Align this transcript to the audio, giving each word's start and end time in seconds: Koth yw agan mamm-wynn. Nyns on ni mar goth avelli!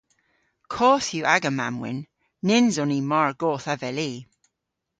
Koth 0.73 1.09
yw 1.17 1.25
agan 1.35 1.55
mamm-wynn. 1.57 2.01
Nyns 2.47 2.75
on 2.81 2.89
ni 2.91 2.99
mar 3.11 3.29
goth 3.41 3.67
avelli! 3.73 4.11